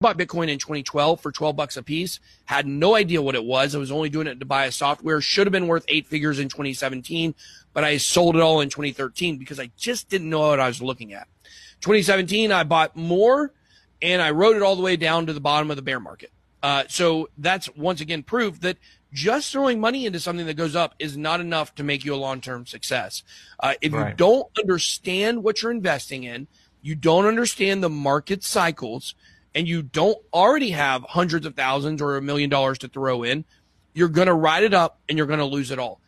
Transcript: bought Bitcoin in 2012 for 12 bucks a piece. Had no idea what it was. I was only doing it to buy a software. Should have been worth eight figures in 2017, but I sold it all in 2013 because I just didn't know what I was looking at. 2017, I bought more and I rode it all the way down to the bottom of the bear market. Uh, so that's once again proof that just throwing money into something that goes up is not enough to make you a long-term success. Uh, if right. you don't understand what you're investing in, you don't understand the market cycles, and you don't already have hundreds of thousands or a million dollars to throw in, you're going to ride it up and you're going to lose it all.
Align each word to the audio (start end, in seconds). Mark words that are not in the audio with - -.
bought 0.00 0.16
Bitcoin 0.16 0.48
in 0.48 0.60
2012 0.60 1.20
for 1.20 1.32
12 1.32 1.56
bucks 1.56 1.76
a 1.76 1.82
piece. 1.82 2.20
Had 2.44 2.68
no 2.68 2.94
idea 2.94 3.20
what 3.20 3.34
it 3.34 3.42
was. 3.42 3.74
I 3.74 3.78
was 3.78 3.90
only 3.90 4.08
doing 4.08 4.28
it 4.28 4.38
to 4.38 4.46
buy 4.46 4.66
a 4.66 4.72
software. 4.72 5.20
Should 5.20 5.48
have 5.48 5.52
been 5.52 5.66
worth 5.66 5.84
eight 5.88 6.06
figures 6.06 6.38
in 6.38 6.48
2017, 6.48 7.34
but 7.72 7.82
I 7.82 7.96
sold 7.96 8.36
it 8.36 8.42
all 8.42 8.60
in 8.60 8.68
2013 8.68 9.38
because 9.38 9.58
I 9.58 9.72
just 9.76 10.08
didn't 10.08 10.30
know 10.30 10.38
what 10.38 10.60
I 10.60 10.68
was 10.68 10.80
looking 10.80 11.14
at. 11.14 11.26
2017, 11.80 12.52
I 12.52 12.62
bought 12.62 12.94
more 12.94 13.52
and 14.00 14.22
I 14.22 14.30
rode 14.30 14.54
it 14.54 14.62
all 14.62 14.76
the 14.76 14.82
way 14.82 14.94
down 14.94 15.26
to 15.26 15.32
the 15.32 15.40
bottom 15.40 15.68
of 15.68 15.76
the 15.76 15.82
bear 15.82 15.98
market. 15.98 16.30
Uh, 16.62 16.84
so 16.88 17.28
that's 17.36 17.68
once 17.74 18.00
again 18.00 18.22
proof 18.22 18.60
that 18.60 18.76
just 19.12 19.50
throwing 19.50 19.80
money 19.80 20.06
into 20.06 20.20
something 20.20 20.46
that 20.46 20.54
goes 20.54 20.76
up 20.76 20.94
is 21.00 21.16
not 21.16 21.40
enough 21.40 21.74
to 21.74 21.82
make 21.82 22.04
you 22.04 22.14
a 22.14 22.16
long-term 22.16 22.66
success. 22.66 23.24
Uh, 23.58 23.74
if 23.80 23.92
right. 23.92 24.10
you 24.10 24.14
don't 24.14 24.46
understand 24.60 25.42
what 25.42 25.60
you're 25.60 25.72
investing 25.72 26.22
in, 26.22 26.46
you 26.82 26.94
don't 26.94 27.26
understand 27.26 27.82
the 27.82 27.90
market 27.90 28.44
cycles, 28.44 29.16
and 29.54 29.68
you 29.68 29.82
don't 29.82 30.18
already 30.32 30.70
have 30.70 31.02
hundreds 31.02 31.46
of 31.46 31.54
thousands 31.54 32.02
or 32.02 32.16
a 32.16 32.22
million 32.22 32.50
dollars 32.50 32.78
to 32.78 32.88
throw 32.88 33.22
in, 33.22 33.44
you're 33.94 34.08
going 34.08 34.26
to 34.26 34.34
ride 34.34 34.64
it 34.64 34.74
up 34.74 35.00
and 35.08 35.18
you're 35.18 35.26
going 35.26 35.38
to 35.38 35.44
lose 35.44 35.70
it 35.70 35.78
all. 35.78 36.00